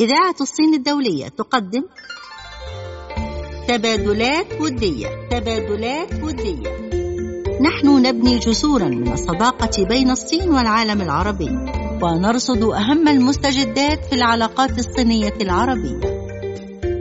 [0.00, 1.82] إذاعة الصين الدولية تقدم
[3.68, 6.70] تبادلات ودية تبادلات ودية.
[7.60, 11.50] نحن نبني جسورا من الصداقة بين الصين والعالم العربي
[12.02, 16.00] ونرصد أهم المستجدات في العلاقات الصينية العربية.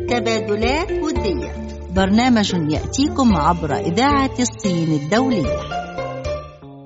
[0.10, 1.52] تبادلات ودية.
[1.96, 5.79] برنامج يأتيكم عبر إذاعة الصين الدولية.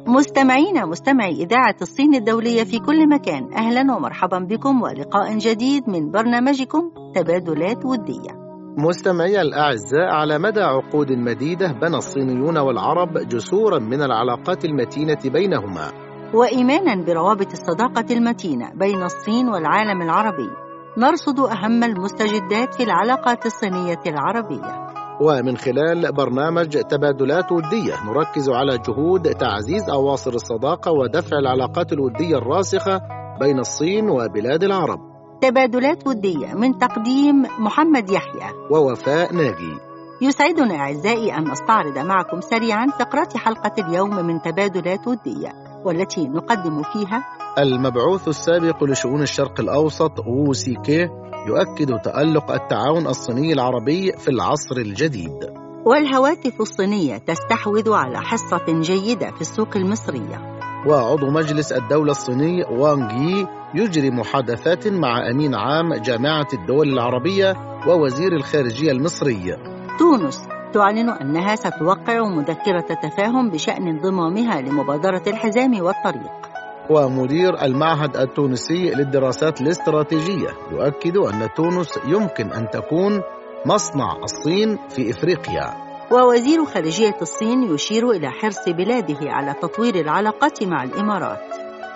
[0.08, 6.92] مستمعينا مستمعي إذاعة الصين الدولية في كل مكان أهلا ومرحبا بكم ولقاء جديد من برنامجكم
[7.16, 8.32] تبادلات ودية.
[8.77, 15.91] مستمعي الأعزاء على مدى عقود مديدة بنى الصينيون والعرب جسورا من العلاقات المتينة بينهما.
[16.34, 20.49] وإيمانا بروابط الصداقة المتينة بين الصين والعالم العربي
[20.98, 24.83] نرصد أهم المستجدات في العلاقات الصينية العربية.
[25.22, 33.02] ومن خلال برنامج تبادلات ودية نركز على جهود تعزيز أواصر الصداقة ودفع العلاقات الودية الراسخة
[33.40, 34.99] بين الصين وبلاد العرب.
[35.41, 38.52] تبادلات ودية من تقديم محمد يحيى.
[38.71, 39.77] ووفاء ناجي.
[40.21, 45.54] يسعدنا أعزائي أن نستعرض معكم سريعا فقرات حلقة اليوم من تبادلات ودية
[45.85, 47.23] والتي نقدم فيها
[47.59, 51.09] المبعوث السابق لشؤون الشرق الأوسط وو سي كي
[51.48, 55.54] يؤكد تألق التعاون الصيني العربي في العصر الجديد.
[55.85, 60.60] والهواتف الصينية تستحوذ على حصة جيدة في السوق المصرية.
[60.87, 67.56] وعضو مجلس الدولة الصيني وانغ يي يجري محادثات مع أمين عام جامعة الدول العربية
[67.88, 69.57] ووزير الخارجية المصري.
[70.00, 76.53] تونس تعلن أنها ستوقع مذكرة تفاهم بشأن انضمامها لمبادرة الحزام والطريق.
[76.89, 83.22] ومدير المعهد التونسي للدراسات الاستراتيجية يؤكد أن تونس يمكن أن تكون
[83.66, 85.73] مصنع الصين في إفريقيا.
[86.11, 91.39] ووزير خارجية الصين يشير إلى حرص بلاده على تطوير العلاقات مع الإمارات.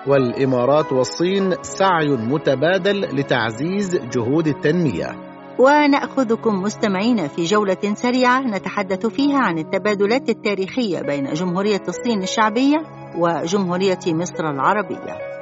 [0.06, 5.27] والإمارات والصين سعي متبادل لتعزيز جهود التنمية.
[5.58, 12.76] ونأخذكم مستمعين في جولة سريعة نتحدث فيها عن التبادلات التاريخية بين جمهورية الصين الشعبية
[13.16, 15.37] وجمهورية مصر العربية.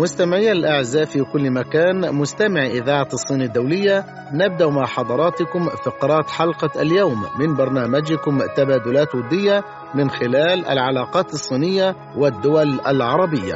[0.00, 7.24] مستمعي الأعزاء في كل مكان مستمع إذاعة الصين الدولية نبدأ مع حضراتكم فقرات حلقة اليوم
[7.38, 13.54] من برنامجكم تبادلات ودية من خلال العلاقات الصينية والدول العربية.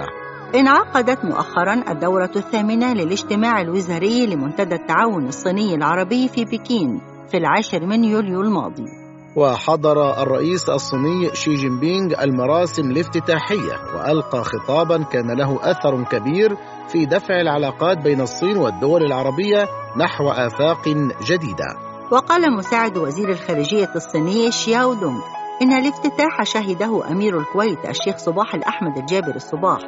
[0.55, 8.05] انعقدت مؤخرا الدورة الثامنة للاجتماع الوزاري لمنتدى التعاون الصيني العربي في بكين في العاشر من
[8.05, 9.04] يوليو الماضي.
[9.37, 16.57] وحضر الرئيس الصيني شي جين بينغ المراسم الافتتاحية وألقى خطابا كان له أثر كبير
[16.89, 20.89] في دفع العلاقات بين الصين والدول العربية نحو آفاق
[21.23, 21.77] جديدة.
[22.13, 25.21] وقال مساعد وزير الخارجية الصيني شياو دونغ
[25.63, 29.79] إن الافتتاح شهده أمير الكويت الشيخ صباح الأحمد الجابر الصباح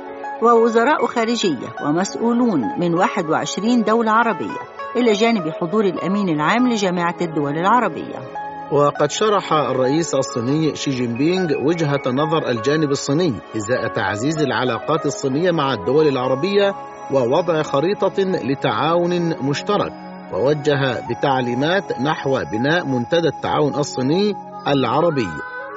[0.43, 4.61] ووزراء خارجية ومسؤولون من 21 دولة عربية
[4.97, 8.46] إلى جانب حضور الأمين العام لجامعة الدول العربية.
[8.73, 15.51] وقد شرح الرئيس الصيني شي جين بينغ وجهة نظر الجانب الصيني إزاء تعزيز العلاقات الصينية
[15.51, 16.75] مع الدول العربية
[17.11, 19.93] ووضع خريطة لتعاون مشترك
[20.33, 24.35] ووجه بتعليمات نحو بناء منتدى التعاون الصيني
[24.69, 25.29] العربي.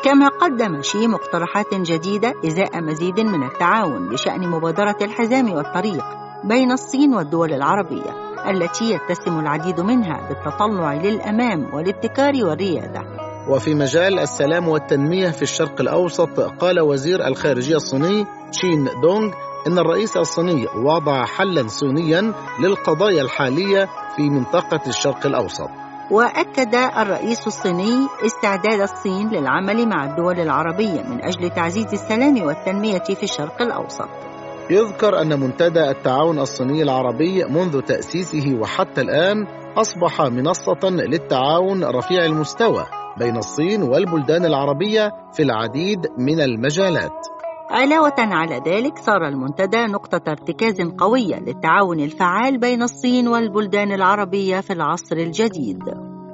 [0.03, 6.05] كما قدم شي مقترحات جديدة إزاء مزيد من التعاون بشأن مبادرة الحزام والطريق.
[6.43, 13.01] بين الصين والدول العربية التي يتسم العديد منها بالتطلع للأمام والابتكار والريادة.
[13.49, 19.33] وفي مجال السلام والتنمية في الشرق الأوسط قال وزير الخارجية الصيني شين دونغ
[19.67, 25.69] إن الرئيس الصيني وضع حلا صينيا للقضايا الحالية في منطقة الشرق الأوسط.
[26.11, 33.23] وأكد الرئيس الصيني استعداد الصين للعمل مع الدول العربية من أجل تعزيز السلام والتنمية في
[33.23, 34.28] الشرق الأوسط.
[34.71, 39.47] يذكر أن منتدى التعاون الصيني العربي منذ تأسيسه وحتى الآن
[39.77, 42.85] أصبح منصة للتعاون رفيع المستوى
[43.17, 47.27] بين الصين والبلدان العربية في العديد من المجالات
[47.69, 54.73] علاوة على ذلك صار المنتدى نقطة ارتكاز قوية للتعاون الفعال بين الصين والبلدان العربية في
[54.73, 55.83] العصر الجديد.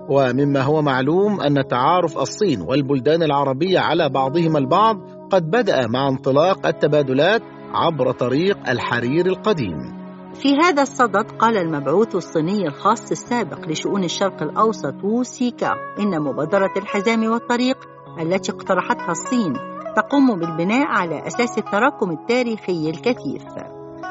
[0.10, 4.98] ومما هو معلوم أن تعارف الصين والبلدان العربية على بعضهما البعض
[5.32, 7.42] قد بدأ مع انطلاق التبادلات
[7.76, 10.06] عبر طريق الحرير القديم.
[10.36, 16.72] في هذا الصدد قال المبعوث الصيني الخاص السابق لشؤون الشرق الأوسط وو سيكا إن مبادرة
[16.78, 17.78] الحزام والطريق
[18.22, 19.54] التي اقترحتها الصين
[19.96, 23.44] تقوم بالبناء على أساس التراكم التاريخي الكثيف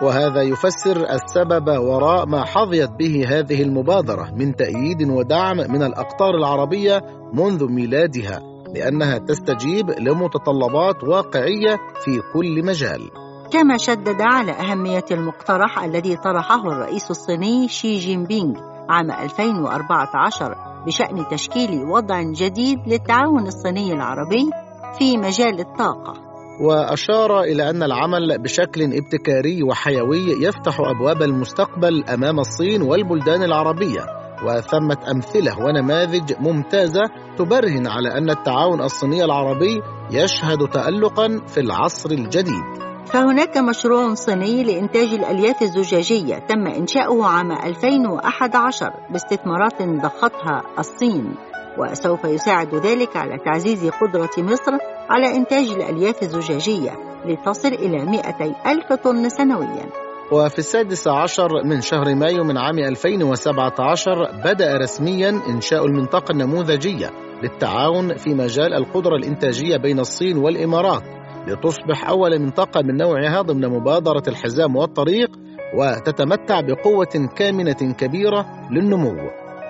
[0.03, 7.01] وهذا يفسر السبب وراء ما حظيت به هذه المبادرة من تأييد ودعم من الأقطار العربية
[7.33, 8.43] منذ ميلادها
[8.75, 13.24] لأنها تستجيب لمتطلبات واقعية في كل مجال
[13.55, 18.59] كما شدد على أهمية المقترح الذي طرحه الرئيس الصيني شي جين بينغ
[18.89, 20.55] عام 2014
[20.87, 24.51] بشأن تشكيل وضع جديد للتعاون الصيني العربي
[24.99, 26.15] في مجال الطاقة.
[26.61, 34.07] وأشار إلى أن العمل بشكل ابتكاري وحيوي يفتح أبواب المستقبل أمام الصين والبلدان العربية
[34.45, 37.03] وثمة أمثلة ونماذج ممتازة
[37.39, 42.94] تبرهن على أن التعاون الصيني العربي يشهد تألقا في العصر الجديد.
[43.07, 51.35] فهناك مشروع صيني لإنتاج الألياف الزجاجية تم إنشاؤه عام 2011 باستثمارات ضختها الصين
[51.79, 54.73] وسوف يساعد ذلك على تعزيز قدرة مصر
[55.11, 56.93] على إنتاج الألياف الزجاجية
[57.27, 60.05] لتصل إلى 200 ألف طن سنوياً.
[60.33, 67.11] وفي السادس عشر من شهر مايو من عام 2017 بدأ رسميا إنشاء المنطقة النموذجية
[67.43, 71.03] للتعاون في مجال القدرة الإنتاجية بين الصين والإمارات.
[71.47, 75.31] لتصبح أول منطقة من نوعها ضمن مبادرة الحزام والطريق
[75.79, 79.17] وتتمتع بقوة كامنة كبيرة للنمو.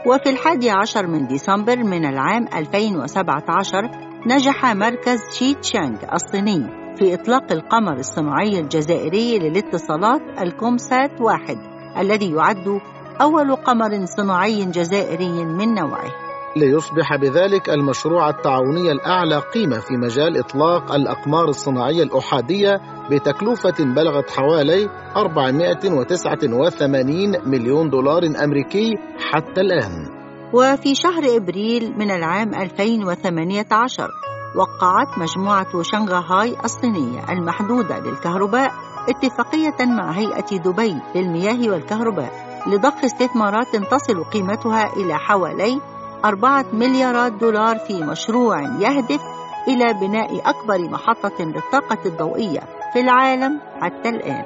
[0.06, 3.90] وفي الحادي عشر من ديسمبر من العام 2017
[4.26, 11.56] نجح مركز شي تشانغ الصيني في إطلاق القمر الصناعي الجزائري للاتصالات الكومسات واحد
[11.98, 12.80] الذي يعد
[13.20, 16.23] أول قمر صناعي جزائري من نوعه.
[16.56, 22.80] ليصبح بذلك المشروع التعاوني الأعلى قيمة في مجال إطلاق الأقمار الصناعية الأحادية
[23.10, 30.06] بتكلفة بلغت حوالي 489 مليون دولار أمريكي حتى الآن.
[30.52, 34.10] وفي شهر إبريل من العام 2018
[34.56, 38.72] وقعت مجموعة شنغهاي الصينية المحدودة للكهرباء
[39.08, 42.32] اتفاقية مع هيئة دبي للمياه والكهرباء
[42.66, 45.80] لضخ استثمارات تصل قيمتها إلى حوالي
[46.24, 49.20] أربعة مليارات دولار في مشروع يهدف
[49.68, 52.60] إلى بناء أكبر محطة للطاقة الضوئية
[52.92, 54.44] في العالم حتى الآن.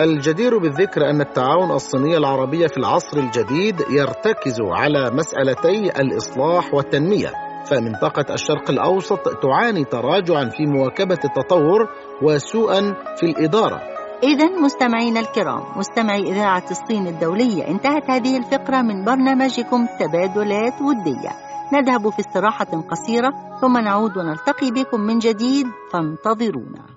[0.00, 7.32] الجدير بالذكر أن التعاون الصيني العربي في العصر الجديد يرتكز على مسألتي الإصلاح والتنمية،
[7.70, 11.88] فمنطقة الشرق الأوسط تعاني تراجعا في مواكبة التطور
[12.22, 19.86] وسوءا في الإدارة إذا مستمعينا الكرام مستمعي إذاعة الصين الدولية انتهت هذه الفقرة من برنامجكم
[20.00, 21.30] تبادلات ودية.
[21.72, 26.95] نذهب في استراحة قصيرة ثم نعود ونلتقي بكم من جديد فانتظرونا.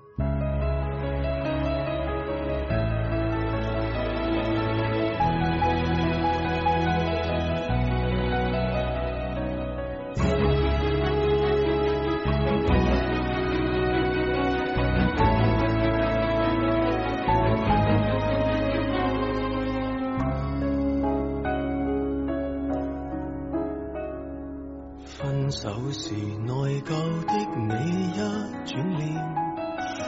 [26.81, 28.17] 旧的你一
[28.65, 29.39] 转脸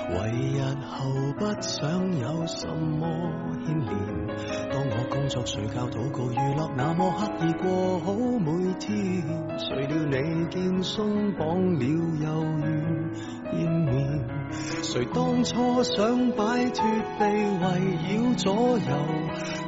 [0.09, 3.07] 为日后不想有什么
[3.63, 4.27] 牵连。
[4.69, 9.23] 当我工作睡觉祷告娱乐那么刻意过好每天。
[9.57, 11.47] 谁料你见松绑
[11.79, 13.12] 了又愿
[13.51, 14.40] 见面。
[14.83, 16.86] 谁当初想摆脱
[17.19, 17.65] 被围
[18.07, 18.81] 绕左右？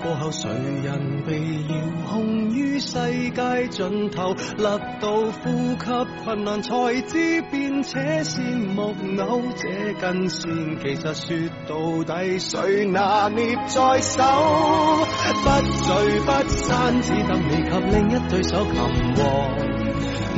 [0.02, 0.50] 过后谁
[0.84, 1.76] 人被遥
[2.10, 2.98] 控于世
[3.30, 4.36] 界尽头？
[4.58, 5.78] 勒到呼吸
[6.26, 8.42] 困难，才知变且羡
[8.76, 9.42] 木偶。
[9.56, 11.38] 这根线其实说
[11.68, 14.24] 到底，谁拿捏在手？
[15.44, 15.50] 不
[15.84, 19.73] 聚不散，只等你及另一对手擒获。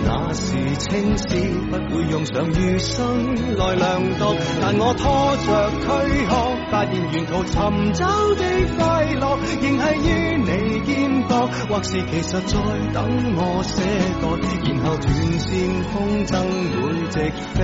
[0.03, 1.25] 那时青丝
[1.69, 6.35] 不会用上余生来量度但我拖着躯壳
[6.71, 8.05] 发现沿途寻找
[8.35, 8.43] 的
[8.77, 9.25] 快乐。
[9.61, 12.57] 仍系于你肩膊或是其实在
[12.93, 13.81] 等我些
[14.21, 16.33] 个然后断线风筝
[16.75, 17.15] 会直
[17.53, 17.59] 飞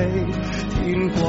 [0.70, 1.22] 天国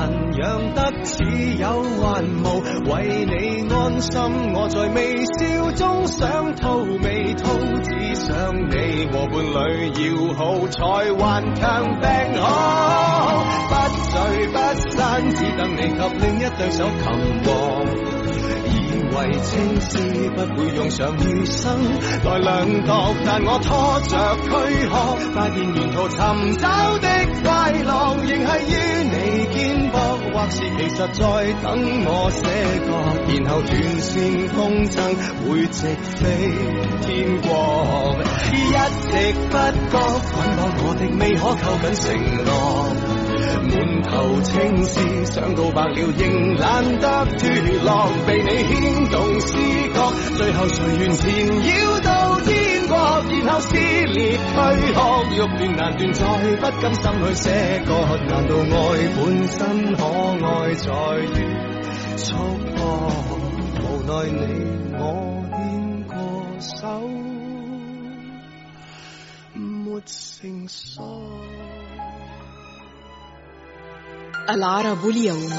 [0.00, 1.22] 痕癢得似
[1.58, 2.62] 有還無。
[2.90, 4.12] 為你安心，
[4.54, 7.42] 我在微笑中想吐未吐，
[7.84, 9.58] 只想你和伴侶
[10.00, 10.80] 要好，才
[11.10, 12.08] 頑強病
[12.40, 13.44] 好。
[13.68, 13.72] 不
[14.10, 14.16] 聚
[14.48, 14.56] 不
[14.96, 17.04] 散，只等你及另一對手擒
[17.44, 17.50] 獲。
[19.12, 21.76] 為青絲不會用上餘生
[22.24, 22.92] 來量度，
[23.26, 24.16] 但我拖着
[24.46, 24.48] 軀
[24.88, 26.16] 殼，發現沿途尋
[26.56, 27.08] 找的
[27.42, 28.72] 快樂，仍係於
[29.10, 29.14] 你
[29.52, 29.89] 肩，
[30.32, 31.22] 或是其实在
[31.62, 31.68] 等
[32.04, 32.38] 我写
[32.86, 32.88] 歌，
[33.34, 34.96] 然后断线风筝
[35.44, 35.78] 会直
[36.16, 36.18] 飞
[37.02, 37.08] 天
[37.42, 37.48] 國，
[38.52, 38.54] 一
[39.08, 39.08] 直
[39.48, 39.54] 不
[39.90, 39.94] 觉
[40.30, 42.04] 捆绑我的未可扣紧承
[42.44, 43.09] 诺。
[43.40, 49.96] 滿頭青絲，想告白了仍懶得脫落，被你牽動思覺，
[50.36, 51.22] 最後隨緣纏
[51.62, 52.96] 繞到天國，
[53.28, 54.38] 然後撕裂躯
[54.92, 54.98] 壳，
[55.32, 56.20] 欲斷難斷，再
[56.56, 57.90] 不甘心去寫歌，
[58.28, 58.78] 難道愛
[59.16, 59.18] 本
[59.48, 59.58] 身
[59.96, 60.00] 可
[60.46, 60.88] 愛在
[61.34, 61.36] 於
[62.16, 62.26] 束
[62.76, 62.78] 縛？
[63.82, 64.38] 無奈你
[64.98, 65.02] 我
[65.56, 65.58] 牵
[66.08, 66.14] 过
[66.60, 66.80] 手，
[69.54, 70.98] 沒成熟。
[74.50, 75.52] العرب اليوم.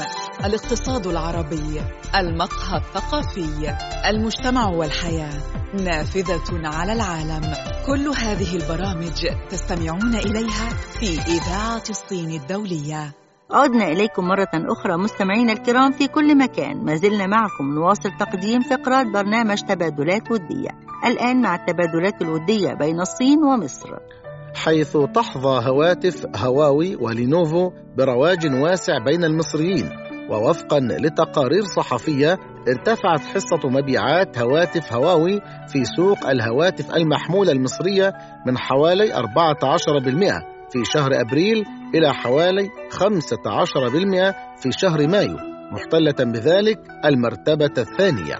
[0.44, 1.80] الاقتصاد العربي
[2.14, 3.74] المقهى الثقافي
[4.10, 5.40] المجتمع والحياة
[5.74, 7.54] نافذة على العالم.
[7.86, 10.68] كل هذه البرامج تستمعون إليها
[11.00, 13.12] في إذاعة الصين الدولية.
[13.50, 16.84] عدنا إليكم مرة أخرى مستمعينا الكرام في كل مكان.
[16.84, 20.70] ما زلنا معكم نواصل تقديم فقرات برنامج تبادلات ودية.
[21.06, 23.88] الآن مع التبادلات الودية بين الصين ومصر.
[24.54, 29.90] حيث تحظى هواتف هواوي ولينوفو برواج واسع بين المصريين
[30.30, 38.12] ووفقا لتقارير صحفية ارتفعت حصة مبيعات هواتف هواوي في سوق الهواتف المحمولة المصرية
[38.46, 39.18] من حوالي 14%
[40.72, 45.36] في شهر أبريل إلى حوالي 15% في شهر مايو
[45.72, 48.38] محتلة بذلك المرتبة الثانية.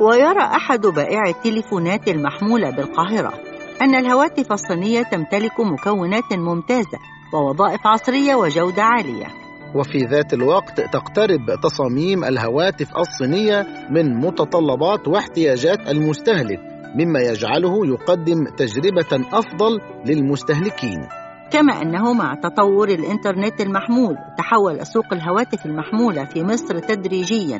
[0.00, 6.98] ويرى أحد بائعي التليفونات المحمولة بالقاهرة أن الهواتف الصينية تمتلك مكونات ممتازة
[7.34, 9.26] ووظائف عصرية وجودة عالية.
[9.74, 16.60] وفي ذات الوقت تقترب تصاميم الهواتف الصينية من متطلبات واحتياجات المستهلك
[16.94, 21.08] مما يجعله يقدم تجربة أفضل للمستهلكين.
[21.50, 27.58] كما أنه مع تطور الإنترنت المحمول تحول سوق الهواتف المحمولة في مصر تدريجيا.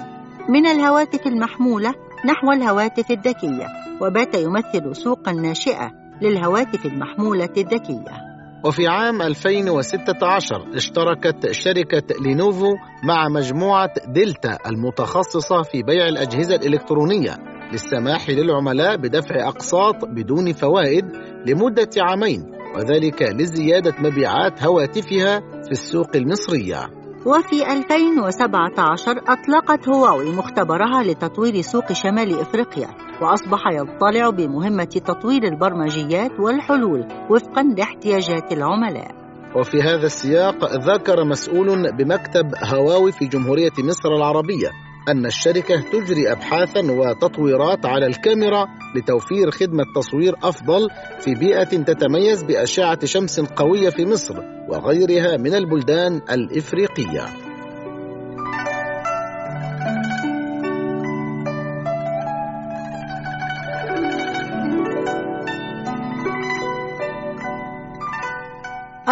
[0.49, 1.95] من الهواتف المحمولة
[2.27, 3.67] نحو الهواتف الذكية
[4.01, 6.04] وبات يمثل سوقا ناشئة.
[6.23, 8.35] للهواتف المحمولة الذكية.
[8.65, 17.37] وفي عام 2016 اشتركت شركة لينوفو مع مجموعة دلتا المتخصصة في بيع الأجهزة الإلكترونية
[17.73, 21.05] للسماح للعملاء بدفع أقساط بدون فوائد
[21.47, 22.45] لمدة عامين
[22.77, 26.91] وذلك لزيادة مبيعات هواتفها في السوق المصرية.
[27.27, 32.89] وفي 2017 أطلقت هواوي مختبرها لتطوير سوق شمال إفريقيا.
[33.23, 39.25] وأصبح يضطلع بمهمة تطوير البرمجيات والحلول وفقا لاحتياجات العملاء
[39.57, 44.71] وفي هذا السياق ذكر مسؤول بمكتب هواوي في جمهورية مصر العربية
[45.09, 48.67] أن الشركة تجري أبحاثا وتطويرات على الكاميرا
[48.97, 50.89] لتوفير خدمة تصوير أفضل
[51.21, 54.35] في بيئة تتميز بأشعة شمس قوية في مصر
[54.69, 57.44] وغيرها من البلدان الإفريقية.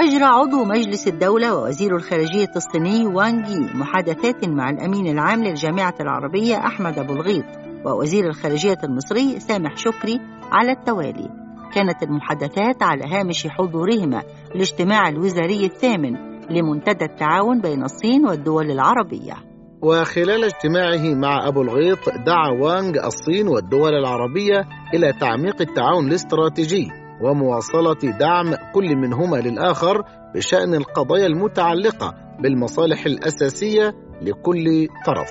[0.02, 6.56] أجرى عضو مجلس الدولة ووزير الخارجية الصيني وانغ يي محادثات مع الأمين العام للجامعة العربية
[6.56, 7.44] أحمد أبو الغيط
[7.86, 10.20] ووزير الخارجية المصري سامح شكري
[10.52, 11.28] على التوالي.
[11.74, 14.22] كانت المحادثات على هامش حضورهما
[14.54, 16.14] الاجتماع الوزاري الثامن
[16.50, 19.34] لمنتدى التعاون بين الصين والدول العربية.
[19.82, 27.01] وخلال اجتماعه مع أبو الغيط دعا وانغ الصين والدول العربية إلى تعميق التعاون الاستراتيجي.
[27.22, 30.02] ومواصلة دعم كل منهما للآخر
[30.34, 35.28] بشأن القضايا المتعلقة بالمصالح الأساسية لكل طرف.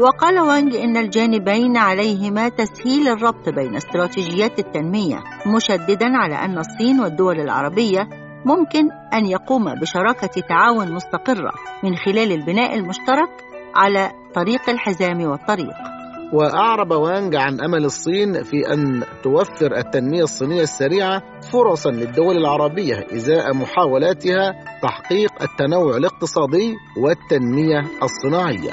[0.00, 5.16] وقال وانغ إن الجانبين عليهما تسهيل الربط بين استراتيجيات التنمية
[5.56, 8.08] مشددا على أن الصين والدول العربية
[8.44, 11.52] ممكن أن يقوم بشراكة تعاون مستقرة
[11.84, 13.30] من خلال البناء المشترك
[13.74, 15.93] على طريق الحزام والطريق.
[16.34, 21.22] وأعرب وانغ عن أمل الصين في أن توفر التنمية الصينية السريعة
[21.52, 28.72] فرصا للدول العربية إزاء محاولاتها تحقيق التنوع الاقتصادي والتنمية الصناعية.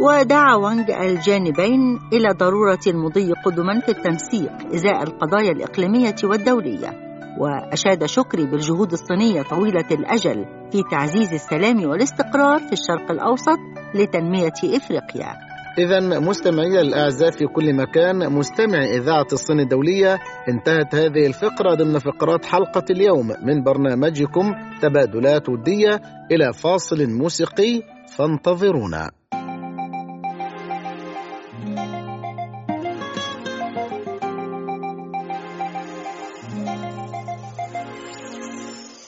[0.00, 1.80] ودعا وانغ الجانبين
[2.12, 9.86] إلى ضرورة المضي قدما في التنسيق إزاء القضايا الإقليمية والدولية وأشاد شكري بالجهود الصينية طويلة
[9.90, 13.58] الأجل في تعزيز السلام والاستقرار في الشرق الأوسط
[13.94, 15.47] لتنمية إفريقيا
[15.78, 20.18] إذا مستمعي الأعزاء في كل مكان مستمعي إذاعة الصين الدولية
[20.48, 26.00] انتهت هذه الفقرة ضمن فقرات حلقة اليوم من برنامجكم تبادلات ودية
[26.32, 27.82] إلى فاصل موسيقي
[28.16, 29.10] فانتظرونا.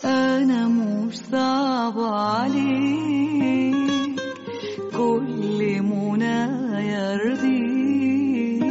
[0.05, 3.40] أنا مش صعب عليك
[5.01, 6.41] كل منى
[6.93, 8.63] يرضيك.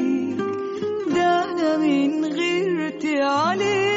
[1.15, 3.88] ده من غيرتي عليك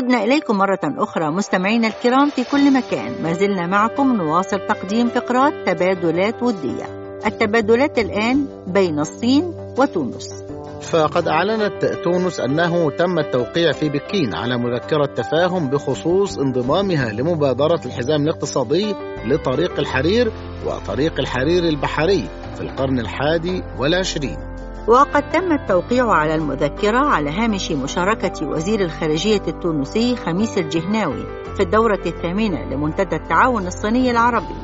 [0.00, 3.22] عدنا إليكم مرة أخرى مستمعينا الكرام في كل مكان.
[3.22, 6.84] ما زلنا معكم نواصل تقديم فقرات تبادلات ودية.
[7.26, 10.44] التبادلات الآن بين الصين وتونس.
[10.82, 18.22] فقد أعلنت تونس أنه تم التوقيع في بكين على مذكرة تفاهم بخصوص انضمامها لمبادرة الحزام
[18.22, 18.94] الاقتصادي
[19.26, 20.32] لطريق الحرير
[20.66, 24.36] وطريق الحرير البحري في القرن الحادي والعشرين.
[24.88, 32.00] وقد تم التوقيع على المذكرة على هامش مشاركة وزير الخارجية التونسي خميس الجهناوي في الدورة
[32.06, 34.54] الثامنة لمنتدى التعاون الصيني العربي.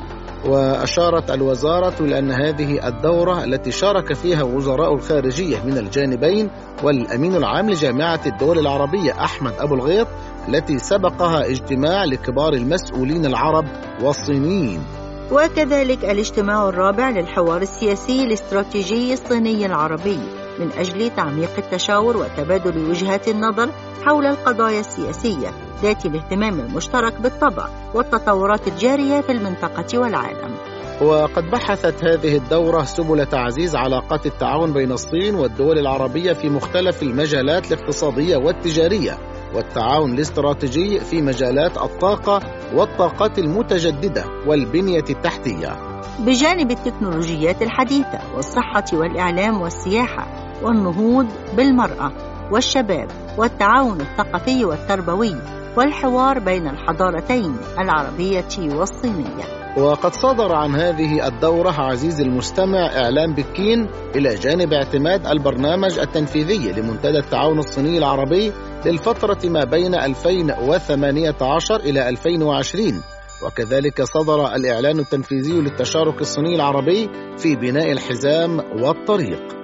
[0.45, 6.49] وأشارت الوزارة إلى أن هذه الدورة التي شارك فيها وزراء الخارجية من الجانبين
[6.83, 10.07] والأمين العام لجامعة الدول العربية أحمد أبو الغيط
[10.47, 13.65] التي سبقها اجتماع لكبار المسؤولين العرب
[14.01, 14.81] والصينيين.
[15.31, 20.19] وكذلك الاجتماع الرابع للحوار السياسي الاستراتيجي الصيني العربي
[20.59, 23.69] من أجل تعميق التشاور وتبادل وجهات النظر
[24.05, 30.55] حول القضايا السياسية ذات الاهتمام المشترك بالطبع والتطورات الجارية في المنطقة والعالم.
[31.01, 37.71] وقد بحثت هذه الدورة سبل تعزيز علاقات التعاون بين الصين والدول العربية في مختلف المجالات
[37.71, 39.17] الاقتصادية والتجارية.
[39.55, 42.41] والتعاون الاستراتيجي في مجالات الطاقة
[42.73, 45.97] والطاقات المتجددة والبنية التحتية.
[46.19, 50.27] بجانب التكنولوجيات الحديثة والصحة والإعلام والسياحة
[50.63, 52.11] والنهوض بالمرأة
[52.51, 53.07] والشباب
[53.37, 55.35] والتعاون الثقافي والتربوي
[55.77, 59.57] والحوار بين الحضارتين العربية والصينية.
[59.77, 67.17] وقد صدر عن هذه الدورة عزيزي المستمع إعلان بكين إلى جانب اعتماد البرنامج التنفيذي لمنتدى
[67.17, 68.51] التعاون الصيني العربي
[68.85, 73.03] للفترة ما بين 2018 إلى 2020
[73.45, 79.56] وكذلك صدر الإعلان التنفيذي للتشارك الصيني العربي في بناء الحزام والطريق.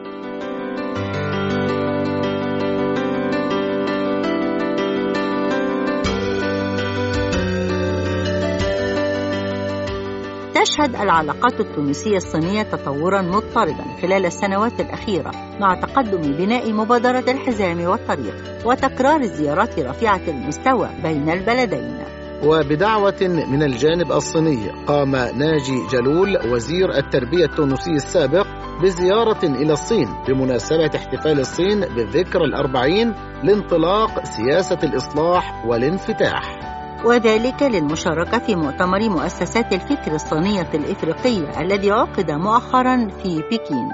[10.64, 18.36] تشهد العلاقات التونسية الصينية تطورا مضطردا خلال السنوات الأخيرة مع تقدم بناء مبادرة الحزام والطريق
[18.66, 21.98] وتكرار الزيارات رفيعة المستوى بين البلدين.
[22.44, 28.48] وبدعوة من الجانب الصيني قام ناجي جلول وزير التربية التونسي السابق
[28.84, 36.73] بزيارة إلى الصين بمناسبة احتفال الصين بالذكرى الأربعين لانطلاق سياسة الإصلاح والانفتاح.
[37.06, 43.90] وذلك للمشاركة في مؤتمر مؤسسات الفكر الصينية الإفريقية الذي عقد مؤخرا في بكين.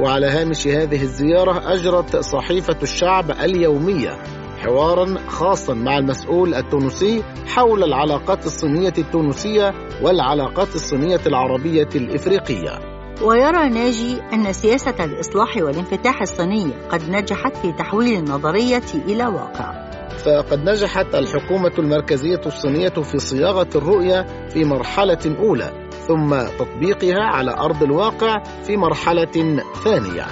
[0.00, 4.18] وعلى هامش هذه الزيارة أجرت صحيفة الشعب اليومية
[4.58, 12.78] حوارا خاصا مع المسؤول التونسي حول العلاقات الصينية التونسية والعلاقات الصينية العربية الإفريقية.
[13.22, 19.87] ويرى ناجي أن سياسة الإصلاح والانفتاح الصينية قد نجحت في تحويل النظرية إلى واقع.
[20.24, 27.82] فقد نجحت الحكومة المركزية الصينية في صياغة الرؤية في مرحلة أولى ثم تطبيقها على أرض
[27.82, 30.26] الواقع في مرحلة ثانية.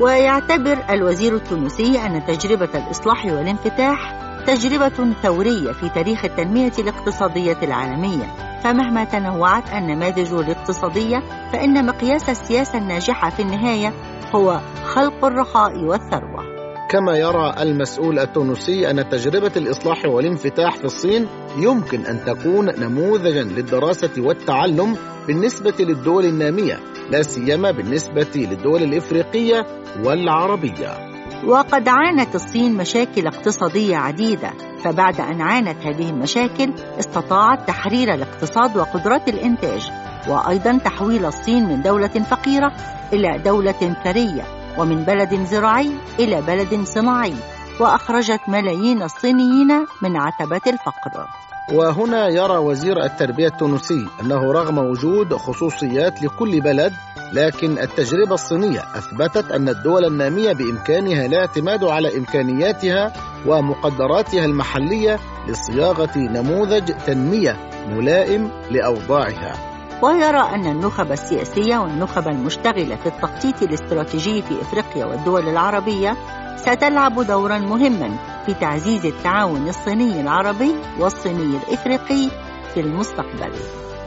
[0.00, 8.46] ويعتبر الوزير التونسي أن تجربة الإصلاح والانفتاح تجربة ثورية في تاريخ التنمية الاقتصادية العالمية.
[8.64, 11.22] فمهما تنوعت النماذج الاقتصادية
[11.52, 13.92] فإن مقياس السياسة الناجحة في النهاية
[14.34, 16.45] هو خلق الرخاء والثروة.
[16.88, 21.26] كما يرى المسؤول التونسي أن تجربة الإصلاح والانفتاح في الصين
[21.58, 24.96] يمكن أن تكون نموذجا للدراسة والتعلم
[25.26, 29.66] بالنسبة للدول النامية لا سيما بالنسبة للدول الإفريقية
[30.04, 31.16] والعربية.
[31.44, 34.50] وقد عانت الصين مشاكل اقتصادية عديدة
[34.84, 39.90] فبعد أن عانت هذه المشاكل استطاعت تحرير الاقتصاد وقدرات الإنتاج
[40.28, 42.72] وأيضا تحويل الصين من دولة فقيرة
[43.12, 44.55] إلى دولة ثرية.
[44.78, 47.34] ومن بلد زراعي إلى بلد صناعي
[47.80, 51.26] وأخرجت ملايين الصينيين من عتبة الفقر.
[51.72, 56.92] وهنا يرى وزير التربية التونسي أنه رغم وجود خصوصيات لكل بلد
[57.32, 63.12] لكن التجربة الصينية أثبتت أن الدول النامية بإمكانها الاعتماد على إمكانياتها
[63.46, 67.56] ومقدراتها المحلية لصياغة نموذج تنمية
[67.88, 69.75] ملائم لأوضاعها.
[70.02, 76.16] ويرى أن النخب السياسية والنخب المشتغلة في التخطيط الاستراتيجي في إفريقيا والدول العربية
[76.56, 82.28] ستلعب دورا مهما في تعزيز التعاون الصيني العربي والصيني الإفريقي
[82.74, 83.52] في المستقبل.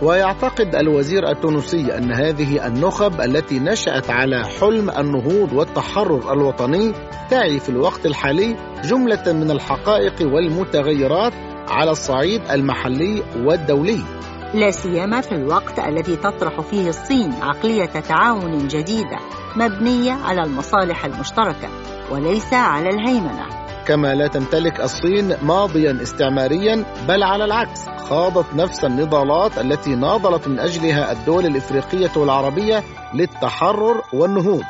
[0.01, 6.93] ويعتقد الوزير التونسي أن هذه النخب التي نشأت على حلم النهوض والتحرر الوطني
[7.29, 11.33] تعي في الوقت الحالي جملة من الحقائق والمتغيرات
[11.69, 14.03] على الصعيد المحلي والدولي.
[14.53, 19.17] لا سيما في الوقت الذي تطرح فيه الصين عقلية تعاون جديدة
[19.55, 21.69] مبنية على المصالح المشتركة
[22.11, 23.45] وليس على الهيمنة.
[23.87, 30.59] كما لا تمتلك الصين ماضيا استعماريا بل على العكس خاضت نفس النضالات التي ناضلت من
[30.59, 32.83] أجلها الدول الإفريقية والعربية
[33.13, 34.63] للتحرر والنهوض.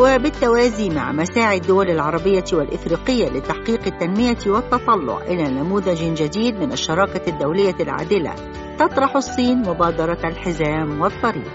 [0.00, 7.74] وبالتوازي مع مساعي الدول العربية والإفريقية لتحقيق التنمية والتطلع إلى نموذج جديد من الشراكة الدولية
[7.80, 8.34] العادلة
[8.78, 11.52] تطرح الصين مبادرة الحزام والطريق.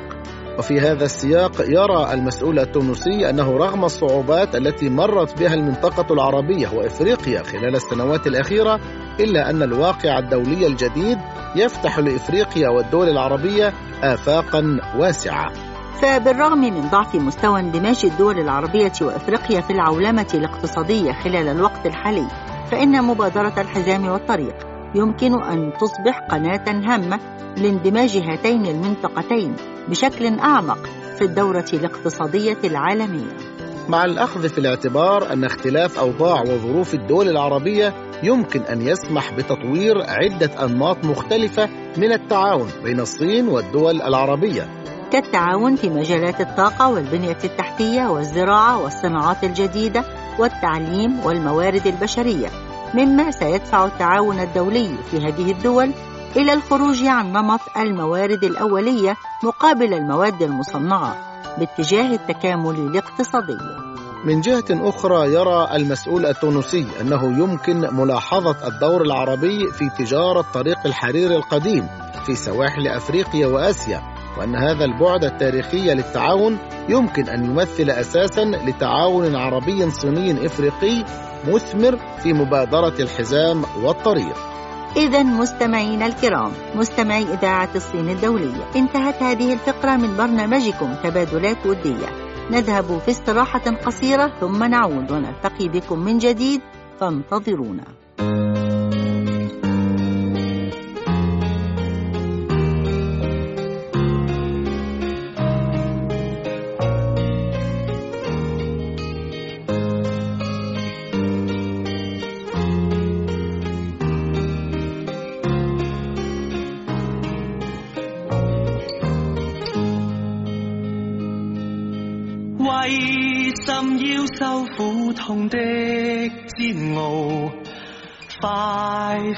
[0.60, 7.44] وفي هذا السياق يرى المسؤول التونسي أنه رغم الصعوبات التي مرت بها المنطقة العربية وإفريقيا
[7.44, 8.80] خلال السنوات الأخيرة
[9.20, 11.18] إلا أن الواقع الدولي الجديد
[11.56, 15.75] يفتح لإفريقيا والدول العربية افاقا واسعة.
[16.02, 22.28] فبالرغم من ضعف مستوى اندماج الدول العربية وإفريقيا في العولمة الاقتصادية خلال الوقت الحالي
[22.72, 24.56] فإن مبادرة الحزام والطريق
[24.96, 27.20] يمكن أن تصبح قناة هامة
[27.58, 29.56] لاندماج هاتين المنطقتين
[29.88, 30.80] بشكل أعمق
[31.16, 33.38] في الدورة الاقتصادية العالمية.
[33.90, 40.66] مع الأخذ في الاعتبار أن اختلاف أوضاع وظروف الدول العربية يمكن أن يسمح بتطوير عدة
[40.66, 44.70] أنماط مختلفة من التعاون بين الصين والدول العربية.
[45.12, 50.04] كالتعاون في مجالات الطاقة والبنية التحتية والزراعة والصناعات الجديدة
[50.40, 52.48] والتعليم والموارد البشرية
[52.94, 55.92] مما سيدفع التعاون الدولي في هذه الدول
[56.36, 61.16] إلى الخروج عن نمط الموارد الأولية مقابل المواد المصنعة
[61.58, 63.58] باتجاه التكامل الاقتصادي.
[64.26, 71.32] من جهة أخرى يرى المسؤول التونسي أنه يمكن ملاحظة الدور العربي في تجارة طريق الحرير
[71.32, 71.88] القديم
[72.26, 74.02] في سواحل أفريقيا وآسيا
[74.38, 76.58] وأن هذا البعد التاريخي للتعاون
[76.90, 81.06] يمكن أن يمثل أساسا لتعاون عربي صيني إفريقي
[81.48, 84.36] مثمر في مبادرة الحزام والطريق.
[84.98, 92.10] إذا مستمعينا الكرام مستمعي إذاعة الصين الدولية انتهت هذه الفقرة من برنامجكم تبادلات ودية.
[92.52, 96.62] نذهب في استراحة قصيرة ثم نعود ونلتقي بكم من جديد
[97.00, 98.05] فانتظرونا.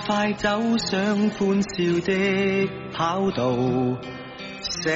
[0.07, 3.51] 快走上歡笑的跑道，
[4.81, 4.93] 成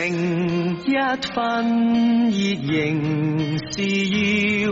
[0.85, 0.95] 一
[1.35, 3.75] 分熱仍是
[4.61, 4.71] 要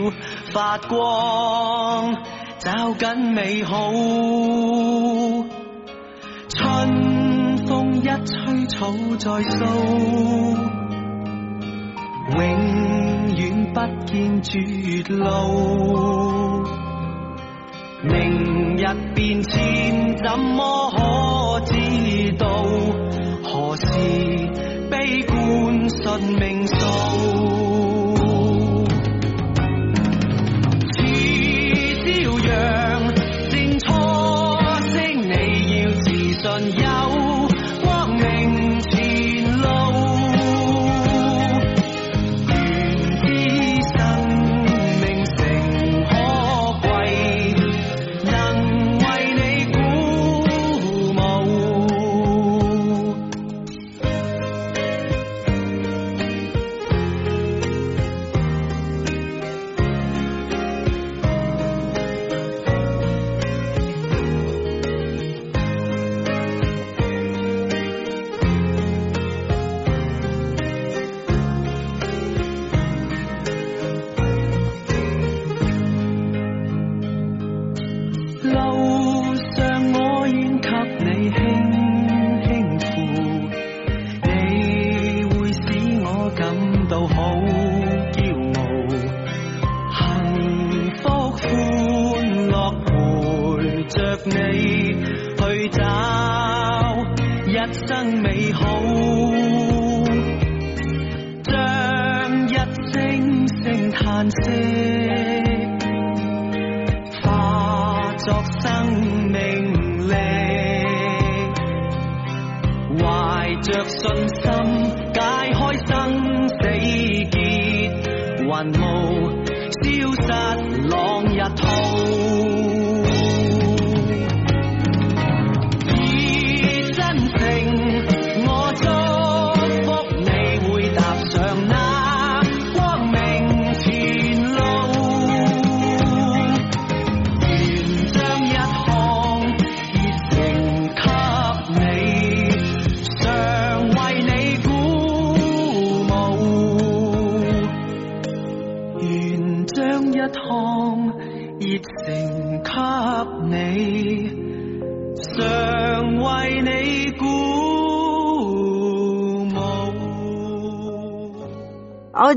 [0.53, 2.15] 發光，
[2.59, 3.91] 找緊美好。
[6.47, 9.65] 春風一吹草再蘇。
[12.31, 12.39] 永
[13.35, 16.38] 遠不見絕路。
[18.01, 22.63] 明日变迁，怎么可知道？
[23.43, 23.87] 何时
[24.89, 27.58] 悲观信命数？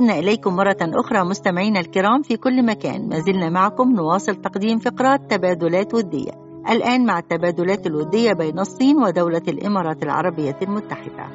[0.03, 3.09] عدنا إليكم مرة أخرى مستمعينا الكرام في كل مكان.
[3.09, 6.33] ما زلنا معكم نواصل تقديم فقرات تبادلات ودية.
[6.71, 11.27] الآن مع التبادلات الودية بين الصين ودولة الإمارات العربية المتحدة.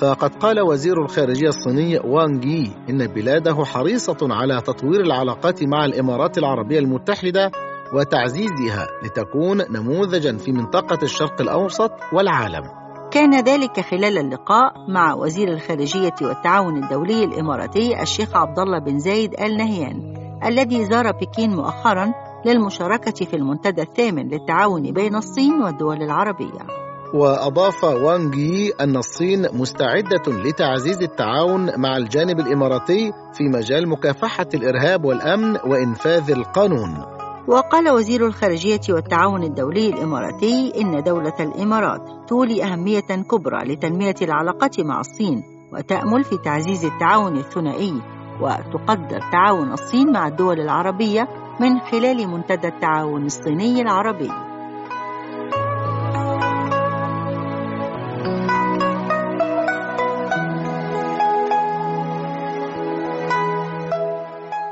[0.00, 6.38] فقد قال وزير الخارجية الصيني وانغ يي إن بلاده حريصة على تطوير العلاقات مع الإمارات
[6.38, 7.50] العربية المتحدة
[7.94, 12.87] وتعزيزها لتكون نموذجا في منطقة الشرق الأوسط والعالم.
[13.10, 19.34] كان ذلك خلال اللقاء مع وزير الخارجية والتعاون الدولي الإماراتي الشيخ عبد الله بن زايد
[19.40, 22.12] آل نهيان الذي زار بكين مؤخرا
[22.46, 26.66] للمشاركة في المنتدى الثامن للتعاون بين الصين والدول العربية.
[27.14, 35.04] وأضاف وانغ يي أن الصين مستعدة لتعزيز التعاون مع الجانب الإماراتي في مجال مكافحة الإرهاب
[35.04, 37.17] والأمن وإنفاذ القانون.
[37.48, 45.00] وقال وزير الخارجية والتعاون الدولي الإماراتي إن دولة الإمارات تولي أهمية كبرى لتنمية العلاقات مع
[45.00, 48.02] الصين وتأمل في تعزيز التعاون الثنائي
[48.40, 51.28] وتقدر تعاون الصين مع الدول العربية
[51.60, 54.47] من خلال منتدى التعاون الصيني العربي.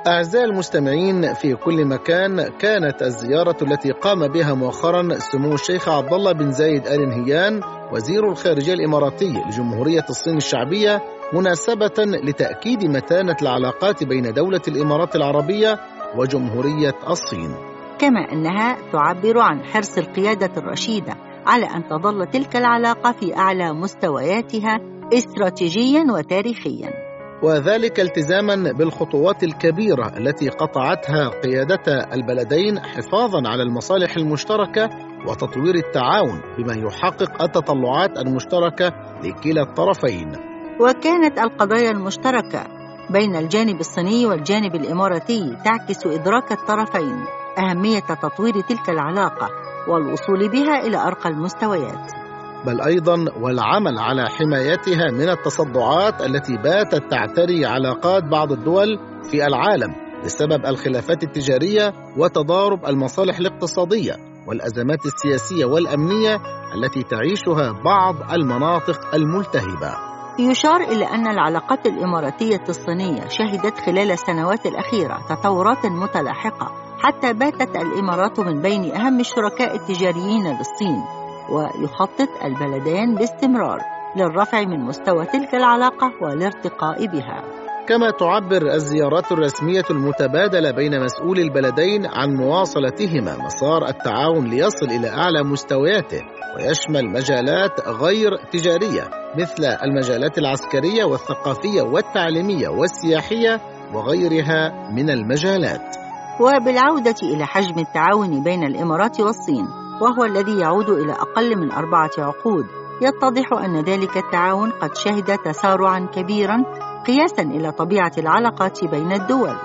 [0.06, 6.32] أعزائي المستمعين في كل مكان كانت الزيارة التي قام بها مؤخرا سمو الشيخ عبد الله
[6.32, 7.60] بن زايد آل نهيان
[7.92, 15.78] وزير الخارجية الإماراتي لجمهورية الصين الشعبية مناسبة لتأكيد متانة العلاقات بين دولة الإمارات العربية
[16.16, 17.54] وجمهورية الصين.
[17.98, 21.14] كما أنها تعبر عن حرص القيادة الرشيدة
[21.46, 24.78] على أن تظل تلك العلاقة في أعلى مستوياتها
[25.12, 27.05] استراتيجيا وتاريخيا.
[27.42, 34.90] وذلك التزاما بالخطوات الكبيرة التي قطعتها قيادة البلدين حفاظا على المصالح المشتركة
[35.28, 38.92] وتطوير التعاون بما يحقق التطلعات المشتركة
[39.24, 40.32] لكلا الطرفين.
[40.80, 42.66] وكانت القضايا المشتركة
[43.10, 47.24] بين الجانب الصيني والجانب الإماراتي تعكس إدراك الطرفين
[47.58, 49.48] أهمية تطوير تلك العلاقة
[49.88, 52.25] والوصول بها إلى أرقى المستويات.
[52.66, 58.98] بل أيضا والعمل على حمايتها من التصدعات التي باتت تعتري علاقات بعض الدول
[59.30, 64.12] في العالم بسبب الخلافات التجارية وتضارب المصالح الاقتصادية
[64.46, 66.40] والأزمات السياسية والأمنية
[66.74, 69.94] التي تعيشها بعض المناطق الملتهبة.
[70.38, 78.40] يشار إلى أن العلاقات الإماراتية الصينية شهدت خلال السنوات الأخيرة تطورات متلاحقة حتى باتت الإمارات
[78.40, 81.15] من بين أهم الشركاء التجاريين للصين
[81.50, 83.78] ويخطط البلدان باستمرار
[84.16, 87.42] للرفع من مستوى تلك العلاقة والارتقاء بها.
[87.88, 95.44] كما تعبر الزيارات الرسمية المتبادلة بين مسؤولي البلدين عن مواصلتهما مسار التعاون ليصل إلى أعلى
[95.44, 96.22] مستوياته
[96.56, 103.60] ويشمل مجالات غير تجارية مثل المجالات العسكرية والثقافية والتعليمية والسياحية
[103.94, 105.96] وغيرها من المجالات.
[106.40, 112.66] وبالعودة إلى حجم التعاون بين الإمارات والصين وهو الذي يعود إلى أقل من أربعة عقود.
[113.02, 116.64] يتضح أن ذلك التعاون قد شهد تسارعا كبيرا
[117.06, 119.56] قياسا إلى طبيعة العلاقات بين الدول.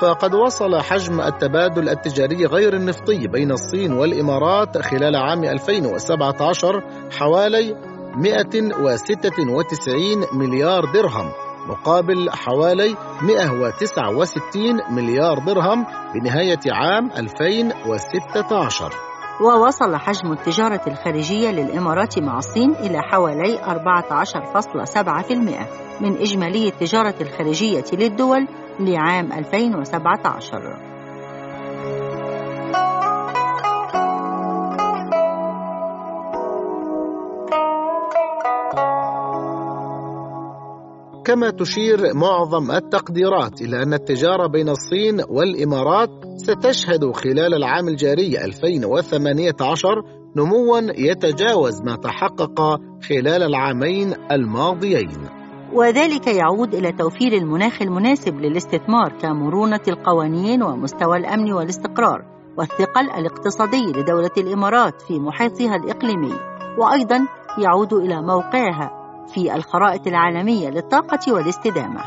[0.00, 6.82] فقد وصل حجم التبادل التجاري غير النفطي بين الصين والإمارات خلال عام 2017
[7.18, 7.76] حوالي
[8.16, 11.30] 196 مليار درهم
[11.68, 18.92] مقابل حوالي 169 مليار درهم بنهاية عام 2016
[19.40, 25.32] ووصل حجم التجارة الخارجية للإمارات مع الصين إلى حوالي 14.7%
[26.00, 28.48] من إجمالي التجارة الخارجية للدول
[28.80, 30.95] لعام 2017
[41.26, 49.88] كما تشير معظم التقديرات إلى أن التجارة بين الصين والإمارات ستشهد خلال العام الجاري 2018
[50.36, 55.28] نموا يتجاوز ما تحقق خلال العامين الماضيين.
[55.72, 62.24] وذلك يعود إلى توفير المناخ المناسب للاستثمار كمرونة القوانين ومستوى الأمن والاستقرار
[62.58, 66.34] والثقل الاقتصادي لدولة الإمارات في محيطها الإقليمي.
[66.78, 67.18] وأيضا
[67.58, 72.00] يعود إلى موقعها في الخرائط العالمية للطاقة والاستدامة.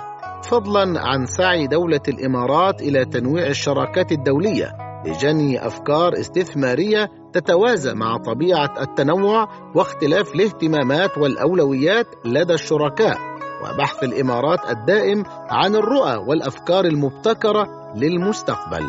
[0.44, 8.82] فضلا عن سعي دولة الإمارات إلى تنويع الشراكات الدولية لجني أفكار استثمارية تتوازى مع طبيعة
[8.82, 13.18] التنوع واختلاف الاهتمامات والأولويات لدى الشركاء
[13.64, 18.86] وبحث الإمارات الدائم عن الرؤى والأفكار المبتكرة للمستقبل.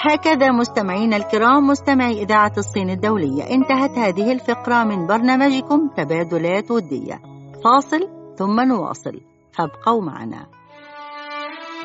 [0.00, 7.37] هكذا مستمعينا الكرام مستمعي إذاعة الصين الدولية انتهت هذه الفقرة من برنامجكم تبادلات ودية.
[7.64, 9.20] فاصل ثم نواصل.
[9.52, 10.46] فابقوا معنا.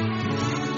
[0.01, 0.72] أوعدك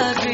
[0.00, 0.29] लगे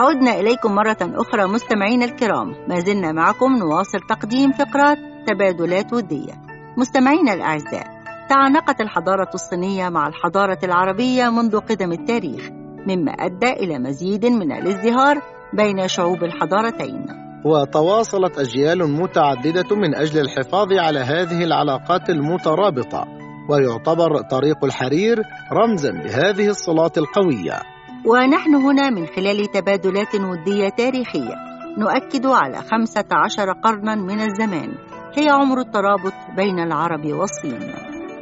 [0.00, 2.54] عدنا إليكم مرة أخرى مستمعينا الكرام.
[2.68, 6.32] ما زلنا معكم نواصل تقديم فقرات تبادلات ودية.
[6.76, 7.86] مستمعينا الأعزاء
[8.28, 12.50] تعانقت الحضارة الصينية مع الحضارة العربية منذ قدم التاريخ
[12.88, 15.16] مما أدى إلى مزيد من الازدهار
[15.52, 17.06] بين شعوب الحضارتين.
[17.44, 23.04] وتواصلت أجيال متعددة من أجل الحفاظ على هذه العلاقات المترابطة.
[23.50, 25.16] ويعتبر طريق الحرير
[25.52, 27.77] رمزا لهذه الصلات القوية.
[28.06, 31.34] ونحن هنا من خلال تبادلات ودية تاريخية.
[31.78, 34.68] نؤكد على خمسة عشر قرنا من الزمان.
[35.16, 37.72] هي عمر الترابط بين العرب والصين.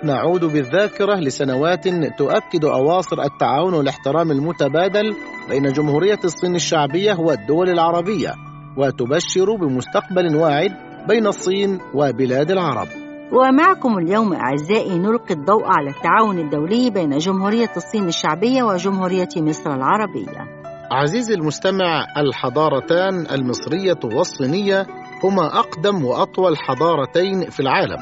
[0.04, 5.14] نعود بالذاكرة لسنوات تؤكد أواصر التعاون والاحترام المتبادل
[5.48, 8.32] بين جمهورية الصين الشعبية والدول العربية
[8.76, 10.70] وتبشر بمستقبل واعد
[11.08, 13.05] بين الصين وبلاد العرب.
[13.32, 20.56] ومعكم اليوم أعزائي نلقي الضوء على التعاون الدولي بين جمهورية الصين الشعبية وجمهورية مصر العربية.
[20.92, 24.86] عزيزي المستمع الحضارتان المصرية والصينية
[25.24, 27.98] هما أقدم وأطول حضارتين في العالم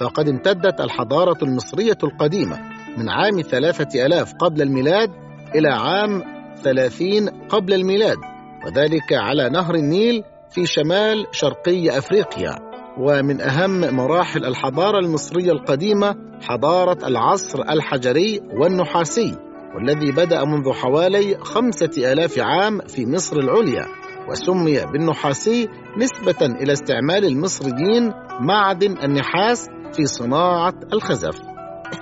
[0.00, 2.58] فقد امتدت الحضارة المصرية القديمة
[2.98, 5.10] من عام ثلاثة ألاف قبل الميلاد
[5.54, 6.22] إلى عام
[6.62, 8.18] ثلاثين قبل الميلاد
[8.66, 12.73] وذلك على نهر النيل في شمال شرقي أفريقيا.
[12.98, 19.36] ومن أهم مراحل الحضارة المصرية القديمة حضارة العصر الحجري والنحاسي
[19.74, 23.86] والذي بدأ منذ حوالي خمسة آلاف عام في مصر العليا
[24.28, 25.68] وسمي بالنحاسي
[25.98, 31.42] نسبة إلى استعمال المصريين معدن النحاس في صناعة الخزف.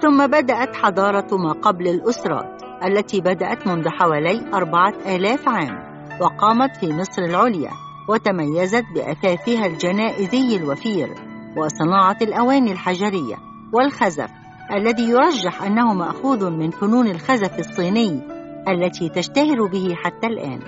[0.02, 6.92] ثم بدأت حضارة ما قبل الأسرات التي بدأت منذ حوالي أربعة آلاف عام وقامت في
[6.92, 7.70] مصر العليا.
[8.12, 11.14] وتميزت بأثاثها الجنائزي الوفير
[11.56, 13.36] وصناعة الأواني الحجرية
[13.72, 14.30] والخزف
[14.72, 18.20] الذي يرجح أنه مأخوذ من فنون الخزف الصيني
[18.68, 20.60] التي تشتهر به حتى الآن.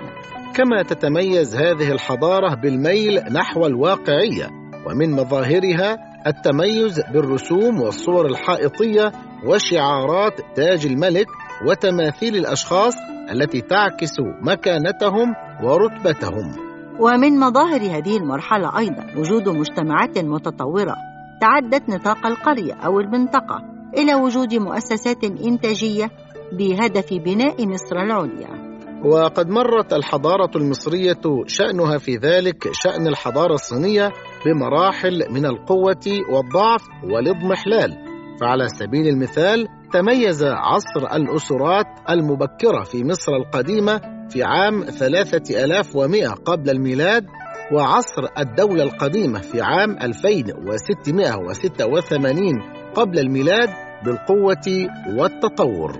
[0.55, 4.51] كما تتميز هذه الحضارة بالميل نحو الواقعية
[4.87, 9.13] ومن مظاهرها التميز بالرسوم والصور الحائطية
[9.47, 11.27] وشعارات تاج الملك
[11.69, 12.95] وتماثيل الأشخاص
[13.31, 16.64] التي تعكس مكانتهم ورتبتهم.
[17.01, 20.95] ومن مظاهر هذه المرحلة أيضا وجود مجتمعات متطورة
[21.41, 23.61] تعدت نطاق القرية أو المنطقة
[23.99, 26.11] إلى وجود مؤسسات إنتاجية
[26.53, 28.75] بهدف بناء مصر العليا.
[29.05, 34.11] وقد مرت الحضارة المصرية شأنها في ذلك شأن الحضارة الصينية
[34.47, 38.05] بمراحل من القوة والضعف والاضمحلال.
[38.41, 47.27] فعلى سبيل المثال تميز عصر الأسرات المبكرة في مصر القديمة في عام 3100 قبل الميلاد
[47.73, 52.63] وعصر الدولة القديمة في عام 2686
[52.95, 53.69] قبل الميلاد
[54.05, 55.99] بالقوة والتطور.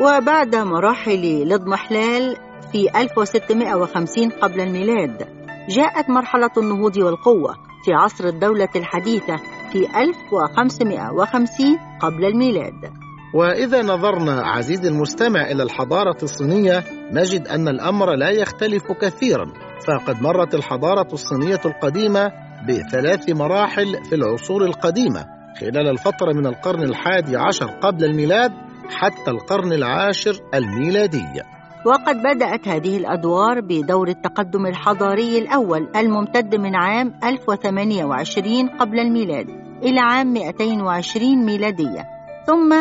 [0.00, 2.36] وبعد مراحل الاضمحلال
[2.72, 5.37] في 1650 قبل الميلاد
[5.68, 7.54] جاءت مرحلة النهوض والقوة
[7.84, 9.36] في عصر الدولة الحديثة
[9.72, 12.92] في 1550 قبل الميلاد.
[13.34, 19.46] وإذا نظرنا عزيزي المستمع إلى الحضارة الصينية نجد أن الأمر لا يختلف كثيرا.
[19.86, 22.32] فقد مرت الحضارة الصينية القديمة
[22.68, 25.26] بثلاث مراحل في العصور القديمة.
[25.60, 28.52] خلال الفترة من القرن الحادي عشر قبل الميلاد
[28.90, 31.57] حتى القرن العاشر الميلادي.
[31.86, 39.46] وقد بدأت هذه الأدوار بدور التقدم الحضاري الأول الممتد من عام 1028 قبل الميلاد
[39.82, 42.04] إلى عام 220 ميلادية
[42.46, 42.72] ثم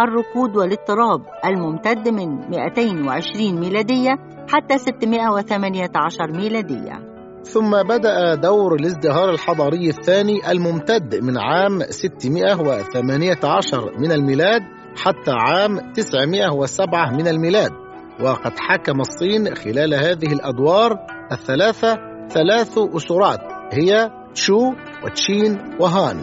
[0.00, 4.10] الركود والاضطراب الممتد من 220 ميلادية
[4.48, 7.14] حتى 618 ميلادية.
[7.44, 14.62] ثم بدأ دور الازدهار الحضاري الثاني الممتد من عام 618 من الميلاد
[14.96, 17.83] حتى عام 907 من الميلاد.
[18.20, 20.98] وقد حكم الصين خلال هذه الأدوار
[21.32, 21.94] الثلاثة
[22.28, 23.40] ثلاث أسرات
[23.72, 24.72] هي تشو
[25.04, 26.16] وتشين وهان.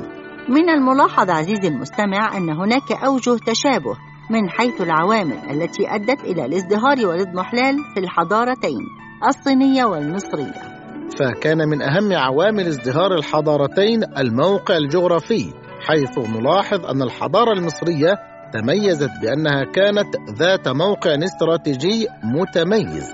[0.50, 3.98] من الملاحظ عزيزي المستمع أن هناك أوجه تشابه
[4.30, 8.80] من حيث العوامل التي أدت إلى الازدهار والإضمحلال في الحضارتين
[9.28, 10.82] الصينية والمصرية.
[11.20, 15.54] فكان من أهم عوامل ازدهار الحضارتين الموقع الجغرافي
[15.88, 23.14] حيث نلاحظ أن الحضارة المصرية تميزت بأنها كانت ذات موقع استراتيجي متميز.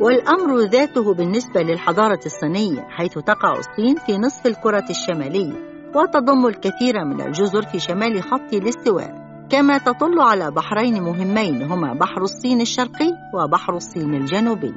[0.00, 5.54] والأمر ذاته بالنسبة للحضارة الصينية حيث تقع الصين في نصف الكرة الشمالية
[5.94, 9.26] وتضم الكثير من الجزر في شمال خط الاستواء.
[9.50, 14.74] كما تطل على بحرين مهمين هما بحر الصين الشرقي وبحر الصين الجنوبي.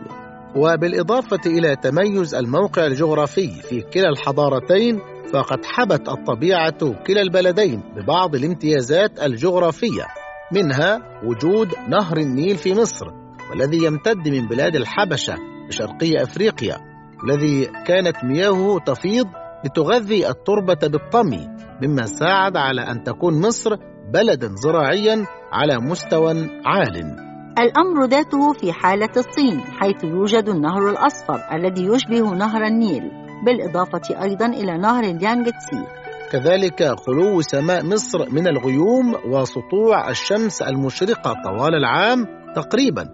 [0.55, 4.99] وبالإضافة إلى تميز الموقع الجغرافي في كلا الحضارتين
[5.33, 10.05] فقد حبت الطبيعة كلا البلدين ببعض الامتيازات الجغرافية
[10.51, 13.07] منها وجود نهر النيل في مصر
[13.49, 15.35] والذي يمتد من بلاد الحبشة
[15.69, 16.77] لشرقي أفريقيا
[17.23, 19.27] الذي كانت مياهه تفيض
[19.65, 21.47] لتغذي التربة بالطمي
[21.83, 23.75] مما ساعد على أن تكون مصر
[24.13, 26.33] بلدا زراعيا على مستوى
[26.65, 27.15] عال.
[27.59, 33.18] الأمر ذاته في حالة الصين حيث يوجد النهر الأصفر الذي يشبه نهر النيل.
[33.45, 35.83] بالإضافة أيضا إلى نهر اليانغتسي.
[36.31, 42.25] كذلك خلو سماء مصر من الغيوم وسطوع الشمس المشرقة طوال العام
[42.55, 43.09] تقريبا.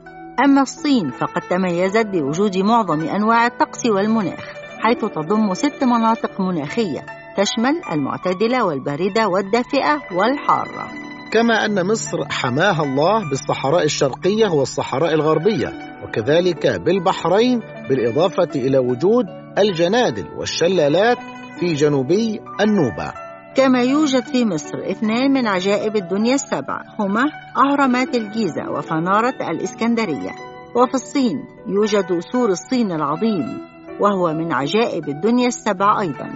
[0.45, 7.05] أما الصين فقد تميزت بوجود معظم أنواع الطقس والمناخ حيث تضم ست مناطق مناخية
[7.38, 10.88] تشمل المعتدلة والباردة والدافئة والحارة.
[11.32, 15.73] كما أن مصر حماها الله بالصحراء الشرقية والصحراء الغربية
[16.03, 17.59] وكذلك بالبحرين
[17.89, 21.18] بالإضافة إلى وجود الجنادل والشلالات
[21.60, 23.14] في جنوبي النوبة.
[23.56, 27.24] كما يوجد في مصر اثنان من عجائب الدنيا السبع هما
[27.58, 30.32] أهرامات الجيزة وفنارة الإسكندرية.
[30.76, 31.38] وفي الصين
[31.68, 33.62] يوجد سور الصين العظيم
[33.99, 36.30] وهو من عجائب الدنيا السبع أيضا.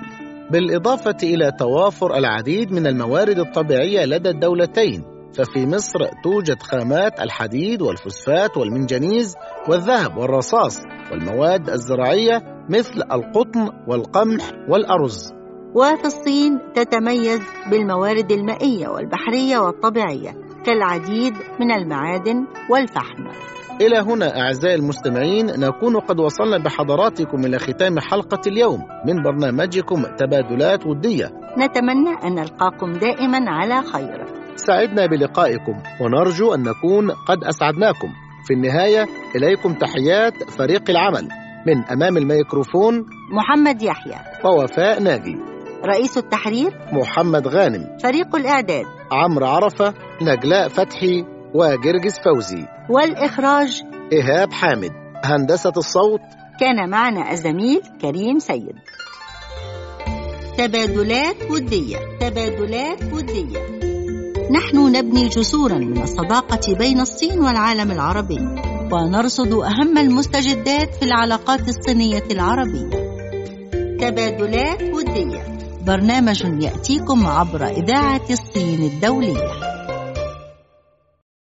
[0.52, 5.04] بالإضافة إلى توافر العديد من الموارد الطبيعية لدى الدولتين
[5.34, 9.36] ففي مصر توجد خامات الحديد والفوسفات والمنجنيز
[9.70, 10.80] والذهب والرصاص
[11.12, 15.34] والمواد الزراعية مثل القطن والقمح والأرز.
[15.76, 17.42] وفي الصين تتميز
[17.72, 23.28] بالموارد المائية والبحرية والطبيعية كالعديد من المعادن والفحم.
[23.82, 30.86] إلى هنا أعزائي المستمعين نكون قد وصلنا بحضراتكم إلى ختام حلقة اليوم من برنامجكم تبادلات
[30.88, 31.26] ودية.
[31.58, 34.26] نتمنى أن نلقاكم دائما على خير.
[34.56, 38.08] سعدنا بلقائكم ونرجو أن نكون قد أسعدناكم.
[38.48, 39.06] في النهاية
[39.36, 41.30] إليكم تحيات فريق العمل.
[41.70, 44.16] من أمام الميكروفون محمد يحيى.
[44.46, 45.38] ووفاء ناجي.
[45.86, 47.98] رئيس التحرير محمد غانم.
[48.04, 52.66] فريق الإعداد عمرو عرفة نجلاء فتحي وجرجس فوزي.
[52.90, 53.82] والإخراج
[54.14, 54.92] إيهاب حامد.
[55.24, 56.22] هندسة الصوت.
[56.60, 58.76] كان معنا الزميل كريم سيد.
[60.58, 61.98] تبادلات ودية.
[62.20, 63.80] تبادلات ودية.
[64.52, 68.40] نحن نبني جسورا من الصداقة بين الصين والعالم العربي.
[68.94, 72.90] ونرصد أهم المستجدات في العلاقات الصينية العربية.
[74.00, 75.44] تبادلات ودية.
[75.86, 79.79] برنامج يأتيكم عبر إذاعة الصين الدولية.